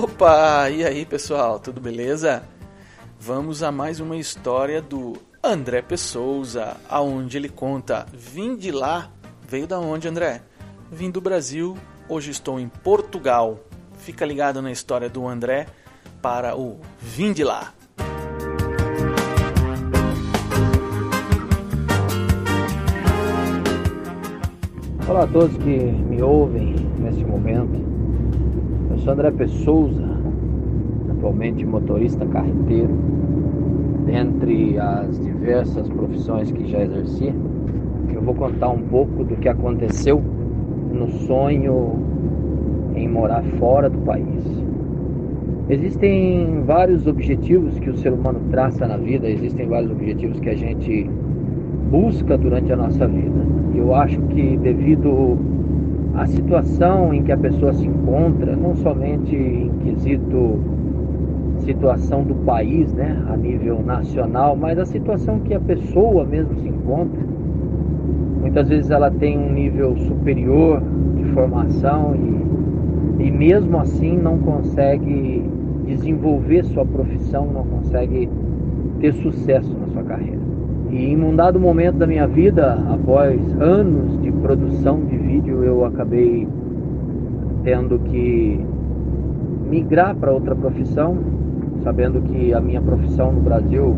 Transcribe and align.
Opa! 0.00 0.70
E 0.70 0.84
aí, 0.84 1.04
pessoal, 1.04 1.58
tudo 1.58 1.80
beleza? 1.80 2.44
Vamos 3.18 3.64
a 3.64 3.72
mais 3.72 3.98
uma 3.98 4.16
história 4.16 4.80
do 4.80 5.14
André 5.42 5.82
Pessouza, 5.82 6.76
aonde 6.88 7.36
ele 7.36 7.48
conta: 7.48 8.06
Vim 8.12 8.54
de 8.54 8.70
lá. 8.70 9.10
Veio 9.48 9.66
da 9.66 9.80
onde, 9.80 10.06
André? 10.06 10.40
Vim 10.88 11.10
do 11.10 11.20
Brasil, 11.20 11.76
hoje 12.08 12.30
estou 12.30 12.60
em 12.60 12.68
Portugal. 12.68 13.58
Fica 13.98 14.24
ligado 14.24 14.62
na 14.62 14.70
história 14.70 15.08
do 15.08 15.26
André 15.26 15.66
para 16.22 16.56
o 16.56 16.78
Vim 17.00 17.32
de 17.32 17.42
lá. 17.42 17.74
Olá 25.08 25.24
a 25.24 25.26
todos 25.26 25.56
que 25.56 25.76
me 25.76 26.22
ouvem 26.22 26.76
neste 27.00 27.24
momento. 27.24 27.97
Eu 28.98 29.04
sou 29.04 29.12
André 29.12 29.32
atualmente 31.08 31.64
motorista 31.64 32.26
carreteiro. 32.26 32.90
Dentre 34.04 34.76
as 34.76 35.20
diversas 35.20 35.88
profissões 35.88 36.50
que 36.50 36.66
já 36.66 36.82
exerci, 36.82 37.32
eu 38.12 38.20
vou 38.20 38.34
contar 38.34 38.70
um 38.70 38.80
pouco 38.82 39.22
do 39.22 39.36
que 39.36 39.48
aconteceu 39.48 40.20
no 40.92 41.08
sonho 41.08 41.92
em 42.96 43.08
morar 43.08 43.44
fora 43.60 43.88
do 43.88 43.98
país. 43.98 44.44
Existem 45.68 46.64
vários 46.66 47.06
objetivos 47.06 47.78
que 47.78 47.90
o 47.90 47.96
ser 47.96 48.12
humano 48.12 48.40
traça 48.50 48.84
na 48.84 48.96
vida, 48.96 49.30
existem 49.30 49.68
vários 49.68 49.92
objetivos 49.92 50.40
que 50.40 50.48
a 50.48 50.56
gente 50.56 51.08
busca 51.88 52.36
durante 52.36 52.72
a 52.72 52.76
nossa 52.76 53.06
vida. 53.06 53.46
Eu 53.76 53.94
acho 53.94 54.20
que 54.22 54.56
devido 54.56 55.38
à 56.18 56.26
situação 56.26 57.14
em 57.14 57.22
que 57.22 57.30
a 57.30 57.36
pessoa 57.36 57.72
se 57.72 57.86
encontra, 57.86 58.56
não 58.56 58.74
somente 58.74 59.36
em 59.36 59.70
quesito 59.84 60.58
situação 61.60 62.22
do 62.22 62.34
país, 62.34 62.92
né, 62.92 63.16
a 63.28 63.36
nível 63.36 63.80
nacional, 63.84 64.56
mas 64.56 64.78
a 64.78 64.86
situação 64.86 65.38
que 65.40 65.54
a 65.54 65.60
pessoa 65.60 66.24
mesmo 66.24 66.56
se 66.56 66.68
encontra. 66.68 67.20
Muitas 68.40 68.68
vezes 68.68 68.90
ela 68.90 69.10
tem 69.10 69.38
um 69.38 69.52
nível 69.52 69.96
superior 69.96 70.82
de 71.16 71.24
formação 71.32 72.14
e, 72.16 73.24
e 73.24 73.30
mesmo 73.30 73.78
assim 73.78 74.16
não 74.16 74.38
consegue 74.38 75.44
desenvolver 75.86 76.64
sua 76.64 76.84
profissão, 76.84 77.46
não 77.52 77.64
consegue 77.64 78.28
ter 79.00 79.12
sucesso 79.14 79.76
na 79.78 79.86
sua 79.88 80.02
carreira. 80.02 80.38
E 80.90 81.12
em 81.12 81.22
um 81.22 81.36
dado 81.36 81.60
momento 81.60 81.96
da 81.96 82.06
minha 82.06 82.26
vida, 82.26 82.78
após 82.88 83.38
anos 83.60 84.20
de 84.22 84.32
produção 84.32 85.04
de 85.04 85.17
vídeo, 85.28 85.62
eu 85.62 85.84
acabei 85.84 86.48
tendo 87.62 87.98
que 87.98 88.64
migrar 89.68 90.16
para 90.16 90.32
outra 90.32 90.54
profissão, 90.54 91.18
sabendo 91.82 92.22
que 92.22 92.54
a 92.54 92.60
minha 92.60 92.80
profissão 92.80 93.32
no 93.32 93.42
Brasil 93.42 93.94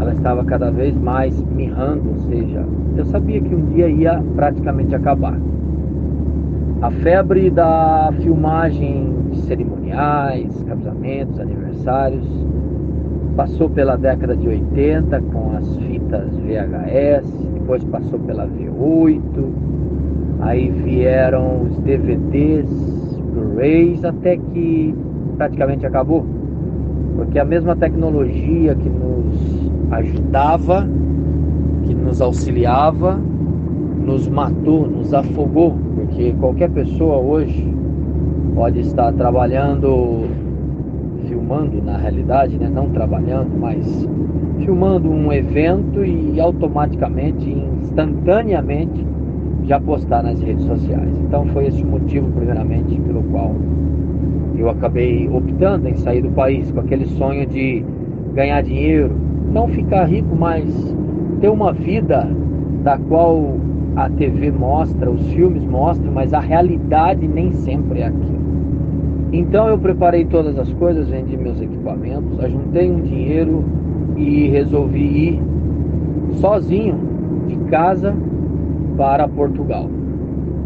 ela 0.00 0.14
estava 0.14 0.42
cada 0.42 0.70
vez 0.70 0.96
mais 0.96 1.38
mirrando, 1.54 2.08
ou 2.08 2.18
seja, 2.20 2.64
eu 2.96 3.04
sabia 3.04 3.42
que 3.42 3.54
um 3.54 3.66
dia 3.66 3.88
ia 3.88 4.22
praticamente 4.34 4.94
acabar. 4.94 5.38
A 6.80 6.90
febre 6.90 7.50
da 7.50 8.10
filmagem 8.22 9.14
de 9.30 9.38
cerimoniais, 9.42 10.64
casamentos, 10.66 11.38
aniversários, 11.38 12.26
passou 13.36 13.68
pela 13.68 13.96
década 13.96 14.34
de 14.34 14.48
80 14.48 15.20
com 15.32 15.56
as 15.56 15.76
fitas 15.76 16.28
VHS, 16.38 17.30
depois 17.54 17.84
passou 17.84 18.18
pela 18.18 18.46
V8, 18.46 19.71
aí 20.42 20.70
vieram 20.70 21.62
os 21.62 21.78
DVDs, 21.78 22.68
Blu-rays, 23.32 24.04
até 24.04 24.36
que 24.36 24.94
praticamente 25.36 25.86
acabou. 25.86 26.26
Porque 27.16 27.38
a 27.38 27.44
mesma 27.44 27.76
tecnologia 27.76 28.74
que 28.74 28.88
nos 28.88 29.72
ajudava, 29.92 30.86
que 31.84 31.94
nos 31.94 32.20
auxiliava, 32.20 33.18
nos 34.04 34.28
matou, 34.28 34.86
nos 34.88 35.14
afogou, 35.14 35.76
porque 35.94 36.32
qualquer 36.40 36.70
pessoa 36.70 37.18
hoje 37.18 37.72
pode 38.54 38.80
estar 38.80 39.12
trabalhando 39.12 40.26
filmando 41.26 41.80
na 41.82 41.96
realidade, 41.96 42.58
né? 42.58 42.68
não 42.68 42.88
trabalhando, 42.90 43.56
mas 43.58 44.08
filmando 44.58 45.08
um 45.08 45.32
evento 45.32 46.04
e 46.04 46.40
automaticamente, 46.40 47.48
instantaneamente, 47.80 49.06
já 49.64 49.80
postar 49.80 50.22
nas 50.22 50.40
redes 50.40 50.64
sociais. 50.64 51.18
Então 51.20 51.46
foi 51.46 51.66
esse 51.66 51.82
o 51.82 51.86
motivo, 51.86 52.30
primeiramente, 52.32 53.00
pelo 53.00 53.22
qual 53.24 53.54
eu 54.56 54.68
acabei 54.70 55.28
optando 55.28 55.88
em 55.88 55.96
sair 55.96 56.22
do 56.22 56.30
país 56.30 56.70
com 56.70 56.80
aquele 56.80 57.06
sonho 57.06 57.46
de 57.46 57.84
ganhar 58.34 58.62
dinheiro, 58.62 59.10
não 59.52 59.68
ficar 59.68 60.04
rico, 60.04 60.34
mas 60.36 60.96
ter 61.40 61.48
uma 61.48 61.72
vida 61.72 62.28
da 62.82 62.98
qual 62.98 63.56
a 63.96 64.08
TV 64.08 64.50
mostra, 64.50 65.10
os 65.10 65.22
filmes 65.32 65.64
mostram, 65.64 66.12
mas 66.12 66.32
a 66.32 66.40
realidade 66.40 67.26
nem 67.26 67.52
sempre 67.52 68.00
é 68.00 68.06
aquilo. 68.06 68.42
Então 69.32 69.68
eu 69.68 69.78
preparei 69.78 70.24
todas 70.24 70.58
as 70.58 70.72
coisas, 70.74 71.08
vendi 71.08 71.36
meus 71.36 71.60
equipamentos, 71.60 72.38
ajuntei 72.40 72.90
um 72.90 73.00
dinheiro 73.00 73.64
e 74.16 74.48
resolvi 74.48 75.28
ir 75.28 75.42
sozinho 76.34 76.96
de 77.48 77.56
casa 77.70 78.14
para 78.96 79.28
Portugal. 79.28 79.88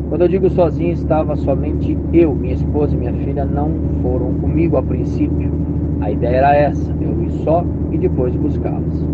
Quando 0.08 0.22
eu 0.22 0.28
digo 0.28 0.48
sozinho, 0.50 0.92
estava 0.92 1.34
somente 1.36 1.98
eu, 2.12 2.34
minha 2.34 2.54
esposa 2.54 2.94
e 2.94 2.98
minha 2.98 3.12
filha 3.12 3.44
não 3.44 3.70
foram 4.02 4.34
comigo 4.34 4.76
a 4.76 4.82
princípio. 4.82 5.50
A 6.00 6.10
ideia 6.10 6.36
era 6.36 6.54
essa, 6.54 6.94
eu 7.00 7.22
ir 7.24 7.30
só 7.42 7.64
e 7.90 7.98
depois 7.98 8.34
buscá-las. 8.36 9.04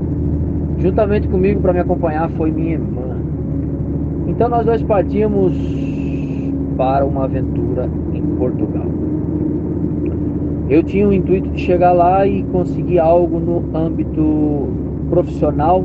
Juntamente 0.79 1.29
comigo 1.29 1.61
para 1.61 1.73
me 1.73 1.81
acompanhar 1.81 2.29
foi 2.31 2.51
minha 2.51 2.73
irmã. 2.73 3.17
Então 4.27 4.49
nós 4.49 4.67
dois 4.67 4.83
partimos 4.83 5.57
para 6.77 7.05
uma 7.05 7.25
aventura 7.25 7.89
em 8.13 8.23
Portugal. 8.37 8.87
Eu 10.69 10.83
tinha 10.83 11.09
o 11.09 11.13
intuito 11.13 11.49
de 11.51 11.61
chegar 11.61 11.93
lá 11.93 12.27
e 12.27 12.43
conseguir 12.45 12.99
algo 12.99 13.39
no 13.39 13.65
âmbito 13.77 14.69
profissional 15.11 15.85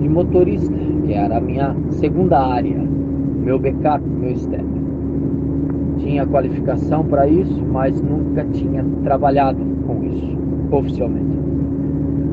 de 0.00 0.08
motorista, 0.08 0.74
que 1.12 1.18
era 1.18 1.36
a 1.36 1.40
minha 1.40 1.76
segunda 1.90 2.38
área, 2.40 2.74
meu 2.74 3.58
backup, 3.58 4.02
meu 4.02 4.34
step. 4.34 4.64
Tinha 5.98 6.26
qualificação 6.26 7.04
para 7.04 7.28
isso, 7.28 7.62
mas 7.70 8.00
nunca 8.00 8.44
tinha 8.52 8.82
trabalhado 9.04 9.58
com 9.86 10.02
isso 10.04 10.38
oficialmente. 10.70 11.38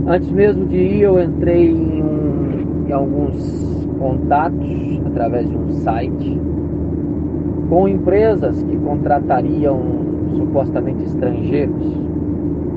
Antes 0.07 0.31
mesmo 0.31 0.65
de 0.65 0.77
ir, 0.77 1.01
eu 1.01 1.21
entrei 1.21 1.71
em, 1.71 2.01
um, 2.01 2.87
em 2.87 2.91
alguns 2.93 3.85
contatos 3.99 5.01
através 5.07 5.49
de 5.49 5.57
um 5.57 5.69
site 5.71 6.39
com 7.67 7.85
empresas 7.85 8.63
que 8.63 8.77
contratariam 8.77 9.77
supostamente 10.37 11.03
estrangeiros 11.03 11.99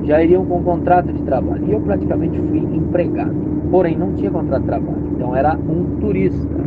já 0.02 0.20
iriam 0.20 0.44
com 0.44 0.64
contrato 0.64 1.12
de 1.12 1.22
trabalho. 1.22 1.64
E 1.64 1.72
eu 1.72 1.80
praticamente 1.80 2.36
fui 2.36 2.58
empregado, 2.58 3.51
porém 3.72 3.99
não 3.99 4.12
tinha 4.12 4.31
contrato 4.31 4.60
de 4.60 4.69
trabalho. 4.69 5.03
Então 5.16 5.34
era 5.34 5.56
um 5.56 5.99
turista 6.00 6.60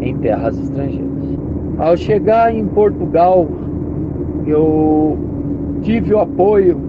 em 0.00 0.16
terras 0.18 0.56
estrangeiras. 0.56 1.08
Ao 1.78 1.96
chegar 1.96 2.54
em 2.54 2.64
Portugal, 2.66 3.48
eu 4.46 5.18
tive 5.82 6.14
o 6.14 6.20
apoio 6.20 6.80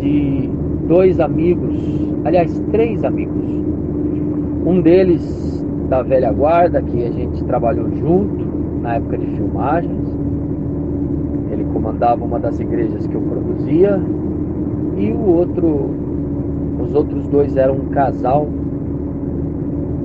de 0.00 0.50
dois 0.88 1.20
amigos, 1.20 1.78
aliás, 2.24 2.58
três 2.72 3.04
amigos. 3.04 3.46
Um 4.66 4.80
deles 4.80 5.64
da 5.88 6.02
velha 6.02 6.32
guarda, 6.32 6.82
que 6.82 7.04
a 7.04 7.10
gente 7.12 7.44
trabalhou 7.44 7.88
junto 7.94 8.44
na 8.82 8.96
época 8.96 9.18
de 9.18 9.26
filmagens 9.26 10.18
comandava 11.78 12.24
uma 12.24 12.38
das 12.38 12.58
igrejas 12.60 13.06
que 13.06 13.14
eu 13.14 13.20
produzia 13.22 14.00
e 14.96 15.10
o 15.12 15.20
outro, 15.20 15.90
os 16.88 16.94
outros 16.94 17.28
dois 17.28 17.54
eram 17.56 17.74
um 17.74 17.88
casal. 17.90 18.48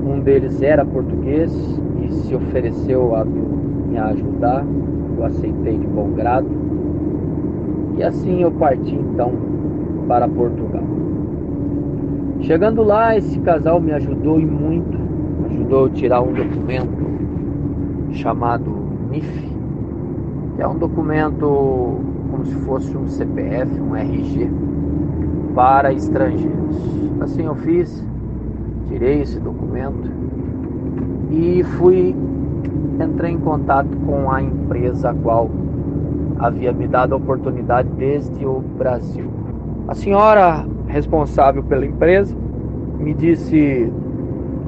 Um 0.05 0.19
deles 0.19 0.61
era 0.61 0.85
português 0.85 1.49
e 2.01 2.11
se 2.11 2.35
ofereceu 2.35 3.15
a 3.15 3.23
me 3.23 3.97
ajudar. 3.97 4.65
Eu 5.17 5.23
aceitei 5.23 5.77
de 5.77 5.87
bom 5.87 6.11
grado. 6.11 6.47
E 7.97 8.03
assim 8.03 8.41
eu 8.41 8.51
parti 8.51 8.93
então 8.93 9.31
para 10.09 10.27
Portugal. 10.27 10.83
Chegando 12.41 12.83
lá, 12.83 13.15
esse 13.15 13.39
casal 13.39 13.79
me 13.79 13.93
ajudou 13.93 14.37
e 14.39 14.45
muito. 14.45 14.97
Ajudou 15.49 15.85
a 15.85 15.89
tirar 15.89 16.21
um 16.21 16.33
documento 16.33 17.03
chamado 18.11 18.69
NIF, 19.09 19.55
que 20.55 20.61
é 20.61 20.67
um 20.67 20.77
documento 20.77 22.01
como 22.29 22.43
se 22.43 22.55
fosse 22.65 22.97
um 22.97 23.07
CPF, 23.07 23.79
um 23.79 23.95
RG 23.95 24.51
para 25.53 25.93
estrangeiros. 25.93 26.77
Assim 27.21 27.45
eu 27.45 27.55
fiz, 27.55 28.05
tirei 28.87 29.21
esse 29.21 29.39
documento 29.39 30.11
e 31.31 31.63
fui 31.63 32.15
entrei 33.01 33.31
em 33.31 33.39
contato 33.39 33.89
com 34.05 34.29
a 34.31 34.41
empresa 34.41 35.09
a 35.09 35.13
qual 35.13 35.49
havia 36.37 36.71
me 36.71 36.87
dado 36.87 37.13
a 37.13 37.17
oportunidade 37.17 37.89
desde 37.97 38.45
o 38.45 38.59
Brasil. 38.59 39.29
A 39.87 39.95
senhora 39.95 40.65
responsável 40.87 41.63
pela 41.63 41.85
empresa 41.85 42.35
me 42.99 43.13
disse: 43.13 43.91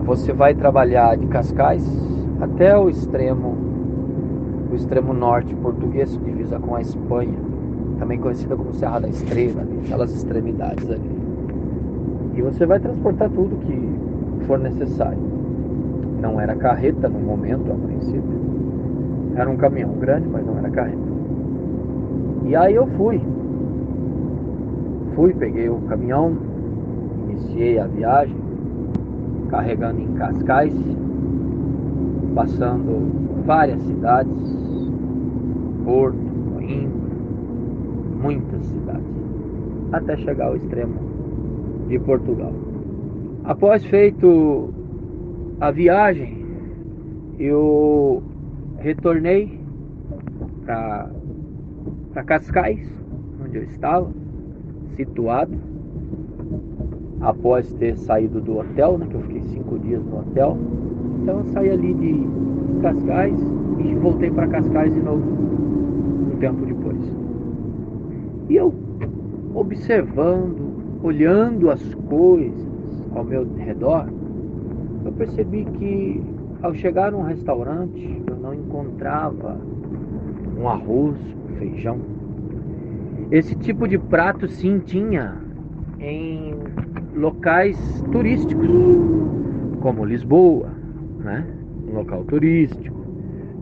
você 0.06 0.34
vai 0.34 0.54
trabalhar 0.54 1.16
de 1.18 1.26
Cascais 1.28 1.86
até 2.42 2.78
o 2.78 2.90
extremo, 2.90 3.56
o 4.72 4.76
extremo 4.76 5.14
norte 5.14 5.56
português, 5.56 6.20
divisa 6.24 6.60
com 6.60 6.76
a 6.76 6.82
Espanha, 6.82 7.38
também 8.00 8.20
conhecida 8.20 8.56
como 8.56 8.74
Serra 8.74 9.00
da 9.00 9.08
Estrela, 9.08 9.64
aquelas 9.84 10.14
extremidades 10.14 10.90
ali. 10.90 11.10
E 12.36 12.42
você 12.42 12.66
vai 12.66 12.80
transportar 12.80 13.30
tudo 13.30 13.56
que 13.66 14.46
for 14.46 14.60
necessário. 14.60 15.20
Não 16.22 16.40
era 16.40 16.56
carreta 16.56 17.08
no 17.08 17.20
momento, 17.20 17.72
a 17.72 17.76
princípio. 17.76 18.46
Era 19.36 19.50
um 19.50 19.58
caminhão 19.58 19.94
grande, 19.94 20.28
mas 20.28 20.46
não 20.46 20.58
era 20.58 20.70
carreta. 20.70 20.98
E 22.46 22.56
aí 22.56 22.76
eu 22.76 22.88
fui. 22.98 23.22
Fui, 25.16 25.34
peguei 25.34 25.70
o 25.70 25.78
caminhão, 25.88 26.36
iniciei 27.30 27.80
a 27.80 27.88
viagem, 27.88 28.36
carregando 29.50 30.02
em 30.02 30.08
Cascais, 30.14 30.74
passando 32.34 33.44
várias 33.46 33.82
cidades, 33.84 34.56
Porto, 35.86 36.25
muitas 38.26 38.66
cidades, 38.66 39.06
até 39.92 40.18
chegar 40.18 40.48
ao 40.48 40.56
extremo 40.56 40.96
de 41.88 42.00
Portugal. 42.00 42.52
Após 43.44 43.86
feito 43.86 44.74
a 45.60 45.70
viagem, 45.70 46.44
eu 47.38 48.24
retornei 48.80 49.60
para 50.66 51.12
Cascais, 52.26 52.90
onde 53.44 53.58
eu 53.58 53.64
estava, 53.64 54.10
situado, 54.96 55.54
após 57.22 57.72
ter 57.74 57.96
saído 57.98 58.42
do 58.42 58.58
hotel, 58.58 58.98
né, 58.98 59.06
que 59.08 59.16
eu 59.16 59.22
fiquei 59.22 59.42
cinco 59.44 59.78
dias 59.78 60.04
no 60.04 60.20
hotel. 60.20 60.58
Então 61.22 61.40
eu 61.40 61.46
saí 61.46 61.70
ali 61.70 61.94
de 61.94 62.28
Cascais 62.82 63.40
e 63.80 63.96
voltei 63.96 64.32
para 64.32 64.48
Cascais 64.48 64.92
de 64.92 65.00
novo, 65.00 65.22
um 65.22 66.38
tempo 66.40 66.66
depois. 66.66 66.85
E 68.50 68.56
eu 68.56 68.74
observando, 69.54 71.00
olhando 71.02 71.70
as 71.70 71.82
coisas 72.08 72.66
ao 73.16 73.24
meu 73.24 73.48
redor, 73.56 74.08
eu 75.06 75.12
percebi 75.14 75.66
que 75.78 76.22
ao 76.62 76.74
chegar 76.74 77.12
num 77.12 77.22
restaurante 77.22 78.22
eu 78.28 78.36
não 78.36 78.54
encontrava 78.54 79.58
um 80.58 80.68
arroz, 80.68 81.18
feijão. 81.58 82.00
Esse 83.32 83.56
tipo 83.56 83.88
de 83.88 83.98
prato 83.98 84.48
sim 84.48 84.80
tinha 84.80 85.36
em 86.00 86.54
locais 87.16 87.78
turísticos, 88.12 88.70
como 89.80 90.06
Lisboa, 90.06 90.70
né? 91.20 91.46
um 91.88 91.96
local 91.96 92.24
turístico, 92.26 92.96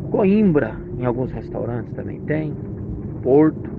Coimbra, 0.10 0.76
em 0.98 1.06
alguns 1.06 1.32
restaurantes 1.32 1.94
também 1.94 2.20
tem, 2.22 2.54
Porto, 3.22 3.73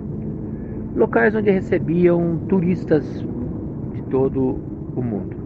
locais 0.94 1.34
onde 1.34 1.50
recebiam 1.50 2.38
turistas 2.48 3.04
de 3.92 4.02
todo 4.10 4.58
o 4.94 5.02
mundo. 5.02 5.36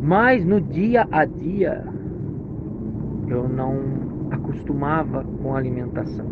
Mas 0.00 0.44
no 0.44 0.60
dia 0.60 1.06
a 1.10 1.24
dia 1.24 1.84
eu 3.28 3.48
não 3.48 3.80
acostumava 4.30 5.24
com 5.42 5.54
a 5.54 5.58
alimentação. 5.58 6.26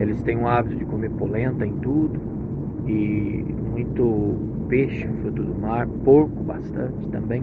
Eles 0.00 0.20
têm 0.22 0.38
o 0.38 0.48
hábito 0.48 0.76
de 0.76 0.84
comer 0.84 1.10
polenta 1.10 1.66
em 1.66 1.76
tudo 1.78 2.18
e 2.86 3.44
muito 3.70 4.36
peixe, 4.68 5.06
fruto 5.20 5.42
do 5.42 5.54
mar, 5.60 5.86
porco 6.04 6.42
bastante 6.42 7.08
também. 7.10 7.42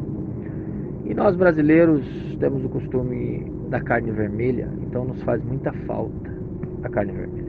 E 1.06 1.14
nós 1.14 1.36
brasileiros 1.36 2.06
temos 2.40 2.64
o 2.66 2.70
costume 2.70 3.46
da 3.70 3.80
carne 3.80 4.12
vermelha, 4.12 4.68
então 4.82 5.06
nos 5.06 5.22
faz 5.24 5.44
muita 5.44 5.72
falta 5.72 6.32
a 6.84 6.90
carne 6.90 7.14
vermelha. 7.14 7.49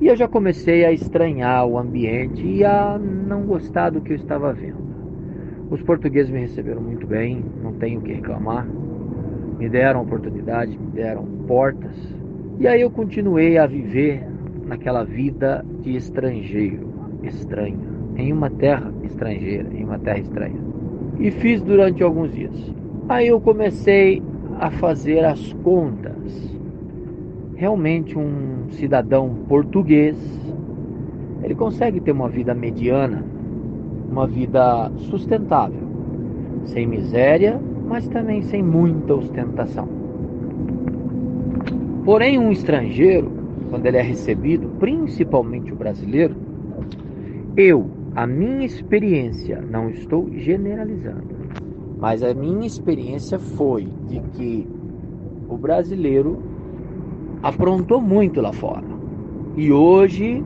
E 0.00 0.08
eu 0.08 0.16
já 0.16 0.28
comecei 0.28 0.84
a 0.84 0.92
estranhar 0.92 1.66
o 1.66 1.78
ambiente 1.78 2.44
e 2.44 2.64
a 2.64 2.98
não 2.98 3.42
gostar 3.42 3.90
do 3.90 4.00
que 4.00 4.12
eu 4.12 4.16
estava 4.16 4.52
vendo. 4.52 4.84
Os 5.70 5.80
portugueses 5.82 6.30
me 6.30 6.40
receberam 6.40 6.82
muito 6.82 7.06
bem, 7.06 7.44
não 7.62 7.72
tenho 7.74 8.00
o 8.00 8.02
que 8.02 8.12
reclamar. 8.12 8.66
Me 9.58 9.68
deram 9.68 10.02
oportunidade, 10.02 10.76
me 10.76 10.90
deram 10.90 11.24
portas 11.46 11.96
e 12.58 12.68
aí 12.68 12.82
eu 12.82 12.90
continuei 12.90 13.58
a 13.58 13.66
viver 13.66 14.24
naquela 14.64 15.02
vida 15.04 15.64
de 15.80 15.96
estrangeiro, 15.96 16.88
estranho, 17.24 17.80
em 18.16 18.32
uma 18.32 18.48
terra 18.48 18.92
estrangeira, 19.02 19.68
em 19.74 19.84
uma 19.84 19.98
terra 19.98 20.20
estranha. 20.20 20.60
E 21.18 21.32
fiz 21.32 21.60
durante 21.62 22.02
alguns 22.02 22.32
dias. 22.32 22.54
Aí 23.08 23.26
eu 23.26 23.40
comecei 23.40 24.22
a 24.60 24.70
fazer 24.70 25.24
as 25.24 25.52
contas. 25.64 26.56
Realmente 27.56 28.18
um 28.18 28.68
cidadão 28.70 29.34
português, 29.48 30.16
ele 31.42 31.54
consegue 31.54 32.00
ter 32.00 32.12
uma 32.12 32.28
vida 32.28 32.54
mediana, 32.54 33.24
uma 34.10 34.26
vida 34.26 34.90
sustentável, 34.96 35.86
sem 36.64 36.86
miséria, 36.86 37.60
mas 37.86 38.08
também 38.08 38.42
sem 38.42 38.62
muita 38.62 39.14
ostentação. 39.14 39.86
Porém, 42.04 42.38
um 42.38 42.50
estrangeiro, 42.50 43.30
quando 43.70 43.86
ele 43.86 43.98
é 43.98 44.02
recebido, 44.02 44.68
principalmente 44.78 45.72
o 45.72 45.76
brasileiro, 45.76 46.34
eu, 47.56 47.86
a 48.16 48.26
minha 48.26 48.66
experiência, 48.66 49.60
não 49.60 49.88
estou 49.90 50.28
generalizando, 50.32 51.34
mas 51.98 52.22
a 52.22 52.34
minha 52.34 52.66
experiência 52.66 53.38
foi 53.38 53.88
de 54.08 54.20
que 54.32 54.66
o 55.48 55.56
brasileiro 55.56 56.53
aprontou 57.44 58.00
muito 58.00 58.40
lá 58.40 58.54
fora. 58.54 58.86
E 59.54 59.70
hoje 59.70 60.42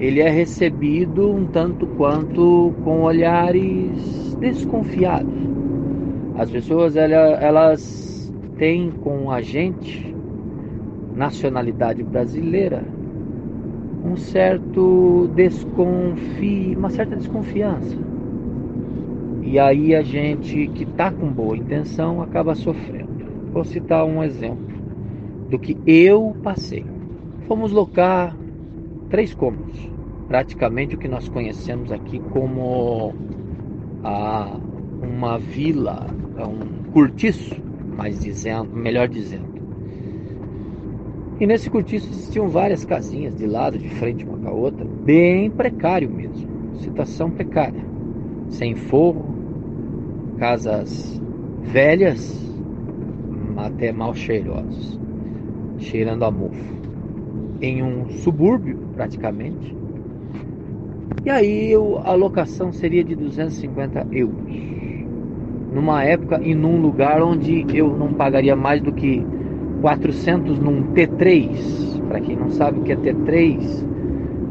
ele 0.00 0.20
é 0.20 0.28
recebido 0.28 1.30
um 1.30 1.46
tanto 1.46 1.86
quanto 1.86 2.74
com 2.82 3.02
olhares 3.02 4.34
desconfiados. 4.40 5.32
As 6.36 6.50
pessoas 6.50 6.96
elas, 6.96 8.32
têm 8.58 8.90
com 8.90 9.30
a 9.30 9.40
gente 9.40 10.12
nacionalidade 11.14 12.02
brasileira 12.02 12.84
um 14.04 14.16
certo 14.16 15.30
desconfio, 15.36 16.78
uma 16.78 16.90
certa 16.90 17.14
desconfiança. 17.14 17.96
E 19.42 19.56
aí 19.58 19.94
a 19.94 20.02
gente 20.02 20.66
que 20.74 20.82
está 20.82 21.12
com 21.12 21.28
boa 21.28 21.56
intenção 21.56 22.20
acaba 22.20 22.56
sofrendo. 22.56 23.08
Vou 23.52 23.64
citar 23.64 24.04
um 24.04 24.22
exemplo 24.22 24.67
do 25.48 25.58
que 25.58 25.76
eu 25.86 26.36
passei. 26.42 26.84
Fomos 27.46 27.72
locar 27.72 28.36
três 29.08 29.34
cômodos, 29.34 29.90
praticamente 30.26 30.94
o 30.94 30.98
que 30.98 31.08
nós 31.08 31.28
conhecemos 31.28 31.90
aqui 31.90 32.18
como 32.30 33.14
a, 34.04 34.58
uma 35.02 35.38
vila, 35.38 36.06
um 36.38 36.90
cortiço, 36.92 37.56
mais 37.96 38.20
dizendo, 38.20 38.70
melhor 38.74 39.08
dizendo. 39.08 39.58
E 41.40 41.46
nesse 41.46 41.70
cortiço 41.70 42.10
existiam 42.10 42.48
várias 42.48 42.84
casinhas 42.84 43.34
de 43.36 43.46
lado, 43.46 43.78
de 43.78 43.88
frente 43.88 44.24
uma 44.24 44.38
com 44.38 44.48
a 44.48 44.52
outra, 44.52 44.84
bem 44.84 45.50
precário 45.50 46.10
mesmo, 46.10 46.76
situação 46.80 47.30
precária, 47.30 47.84
sem 48.48 48.74
forro, 48.74 49.24
casas 50.38 51.20
velhas, 51.62 52.36
até 53.56 53.92
mal 53.92 54.14
cheirosas, 54.14 54.98
cheirando 55.78 56.24
a 56.24 56.30
mofo, 56.30 56.74
em 57.60 57.82
um 57.82 58.08
subúrbio 58.10 58.78
praticamente. 58.94 59.76
E 61.24 61.30
aí 61.30 61.74
a 62.04 62.14
locação 62.14 62.72
seria 62.72 63.04
de 63.04 63.14
250 63.14 64.06
euros, 64.12 64.52
numa 65.72 66.04
época 66.04 66.40
e 66.42 66.54
num 66.54 66.80
lugar 66.80 67.22
onde 67.22 67.66
eu 67.74 67.96
não 67.96 68.12
pagaria 68.12 68.56
mais 68.56 68.80
do 68.80 68.92
que 68.92 69.24
400 69.80 70.58
num 70.58 70.82
T3. 70.94 71.98
Para 72.08 72.20
quem 72.20 72.36
não 72.36 72.50
sabe 72.50 72.80
o 72.80 72.82
que 72.82 72.92
é 72.92 72.96
T3, 72.96 73.86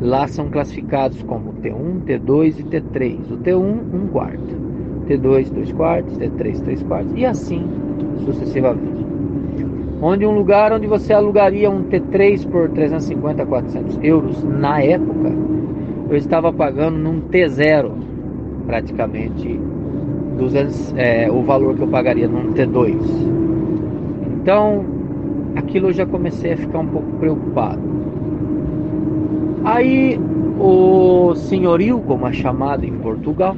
lá 0.02 0.28
são 0.28 0.50
classificados 0.50 1.24
como 1.24 1.54
T1, 1.54 2.04
T2 2.06 2.60
e 2.60 2.64
T3. 2.64 3.32
O 3.32 3.38
T1, 3.38 3.80
1 3.94 4.08
quarto. 4.10 4.68
T2, 5.08 5.52
2 5.52 5.72
quartos. 5.72 6.18
T3, 6.18 6.62
3 6.62 6.84
quartos. 6.84 7.14
E 7.16 7.26
assim 7.26 7.66
sucessivamente. 8.24 8.97
Onde 10.00 10.28
um 10.28 10.32
lugar 10.32 10.72
onde 10.72 10.86
você 10.86 11.12
alugaria 11.12 11.72
um 11.72 11.84
T3 11.84 12.48
por 12.48 12.70
350, 12.70 13.46
400 13.46 14.00
euros 14.04 14.44
na 14.44 14.80
época, 14.80 15.34
eu 16.10 16.16
estava 16.16 16.54
pagando 16.54 16.98
num 17.00 17.20
T0 17.22 17.92
praticamente 18.68 19.60
200, 20.38 20.94
é, 20.98 21.32
o 21.32 21.42
valor 21.42 21.76
que 21.76 21.82
eu 21.82 21.88
pagaria 21.88 22.28
num 22.28 22.54
T2. 22.54 22.96
Então, 24.40 24.86
aquilo 25.56 25.88
eu 25.88 25.94
já 25.94 26.06
comecei 26.06 26.54
a 26.54 26.58
ficar 26.58 26.80
um 26.80 26.88
pouco 26.88 27.12
preocupado. 27.14 27.82
Aí 29.66 30.20
o 30.60 31.34
senhorio, 31.34 32.00
como 32.02 32.28
é 32.28 32.34
chamado 32.34 32.86
em 32.86 32.94
Portugal, 33.00 33.58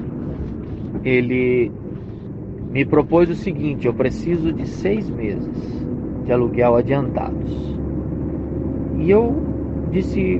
ele 1.03 1.69
me 2.71 2.85
propôs 2.85 3.29
o 3.29 3.35
seguinte: 3.35 3.87
eu 3.87 3.93
preciso 3.93 4.53
de 4.53 4.65
seis 4.65 5.09
meses 5.09 5.78
de 6.29 6.33
aluguel 6.33 6.75
adiantados. 6.75 7.75
E 8.99 9.09
eu 9.09 9.35
disse: 9.91 10.39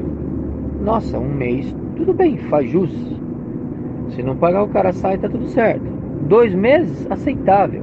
nossa, 0.84 1.18
um 1.18 1.34
mês, 1.34 1.76
tudo 1.96 2.14
bem, 2.14 2.38
faz 2.38 2.70
jus. 2.70 2.92
Se 4.12 4.22
não 4.22 4.36
pagar, 4.36 4.64
o 4.64 4.70
cara 4.70 4.94
sai, 4.94 5.18
tá 5.18 5.28
tudo 5.28 5.48
certo. 5.48 5.84
Dois 6.28 6.54
meses, 6.54 7.08
aceitável. 7.10 7.82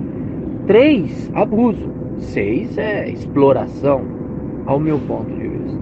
Três, 0.69 1.31
abuso. 1.35 1.91
Seis 2.19 2.79
é 2.79 3.11
exploração, 3.11 4.03
ao 4.67 4.79
meu 4.79 4.99
ponto 5.01 5.31
de 5.35 5.49
vista. 5.49 5.81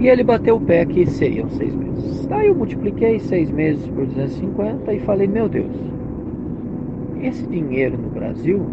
E 0.00 0.08
ele 0.08 0.24
bateu 0.24 0.56
o 0.56 0.60
pé 0.60 0.84
que 0.84 1.06
seriam 1.06 1.48
seis 1.50 1.74
meses. 1.74 2.26
Aí 2.32 2.48
eu 2.48 2.54
multipliquei 2.54 3.20
seis 3.20 3.50
meses 3.50 3.86
por 3.88 4.06
250 4.06 4.94
e 4.94 5.00
falei: 5.00 5.28
meu 5.28 5.48
Deus, 5.48 5.76
esse 7.22 7.46
dinheiro 7.46 7.96
no 7.98 8.08
Brasil, 8.08 8.66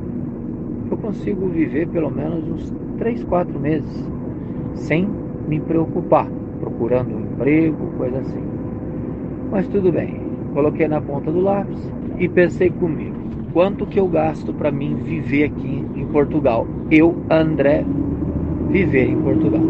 consigo 1.01 1.47
viver 1.47 1.87
pelo 1.87 2.09
menos 2.09 2.47
uns 2.47 2.73
3, 2.97 3.23
4 3.23 3.59
meses 3.59 4.09
sem 4.75 5.07
me 5.47 5.59
preocupar, 5.59 6.27
procurando 6.59 7.15
um 7.15 7.21
emprego, 7.21 7.91
coisa 7.97 8.19
assim. 8.19 8.43
Mas 9.51 9.67
tudo 9.67 9.91
bem, 9.91 10.21
coloquei 10.53 10.87
na 10.87 11.01
ponta 11.01 11.31
do 11.31 11.41
lápis 11.41 11.91
e 12.17 12.29
pensei 12.29 12.69
comigo, 12.69 13.15
quanto 13.51 13.85
que 13.85 13.99
eu 13.99 14.07
gasto 14.07 14.53
para 14.53 14.71
mim 14.71 14.95
viver 14.95 15.45
aqui 15.45 15.85
em 15.95 16.05
Portugal? 16.07 16.67
Eu, 16.89 17.15
André, 17.29 17.83
viver 18.69 19.09
em 19.09 19.17
Portugal. 19.21 19.61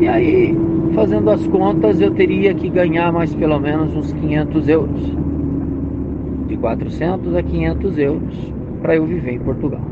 E 0.00 0.08
aí, 0.08 0.54
fazendo 0.94 1.30
as 1.30 1.46
contas, 1.46 2.00
eu 2.00 2.10
teria 2.10 2.52
que 2.54 2.68
ganhar 2.68 3.10
mais 3.12 3.34
pelo 3.34 3.58
menos 3.58 3.94
uns 3.96 4.12
500 4.12 4.68
euros 4.68 5.16
de 6.46 6.56
400 6.56 7.34
a 7.34 7.42
500 7.42 7.98
euros 7.98 8.55
para 8.80 8.96
eu 8.96 9.06
viver 9.06 9.32
em 9.32 9.38
Portugal, 9.38 9.84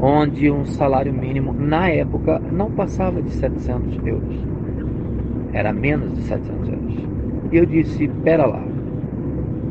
onde 0.00 0.50
um 0.50 0.64
salário 0.64 1.12
mínimo 1.12 1.52
na 1.52 1.88
época 1.88 2.40
não 2.52 2.70
passava 2.70 3.20
de 3.22 3.30
700 3.30 4.06
euros, 4.06 4.46
era 5.52 5.72
menos 5.72 6.14
de 6.14 6.22
700 6.22 6.68
euros. 6.68 6.94
E 7.50 7.56
eu 7.56 7.66
disse: 7.66 8.08
pera 8.22 8.46
lá, 8.46 8.62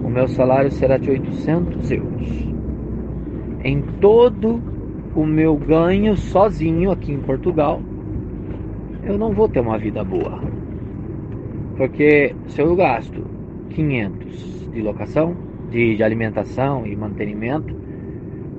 o 0.04 0.10
meu 0.10 0.28
salário 0.28 0.72
será 0.72 0.98
de 0.98 1.10
800 1.10 1.92
euros. 1.92 2.48
Em 3.64 3.82
todo 4.00 4.62
o 5.16 5.26
meu 5.26 5.56
ganho 5.56 6.16
sozinho 6.16 6.92
aqui 6.92 7.12
em 7.12 7.20
Portugal, 7.20 7.82
eu 9.04 9.18
não 9.18 9.34
vou 9.34 9.48
ter 9.50 9.60
uma 9.60 9.78
vida 9.78 10.04
boa. 10.04 10.42
Porque 11.76 12.36
se 12.48 12.62
eu 12.62 12.76
gasto 12.76 13.24
500 13.70 14.70
de 14.72 14.82
locação, 14.82 15.36
de, 15.70 15.96
de 15.96 16.04
alimentação 16.04 16.86
e 16.86 16.96
mantenimento, 16.96 17.76